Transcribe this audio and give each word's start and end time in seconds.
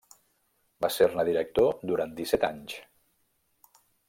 Va 0.85 0.89
ser-ne 0.95 1.25
director 1.29 1.71
durant 1.91 2.17
disset 2.23 2.49
anys. 2.51 2.81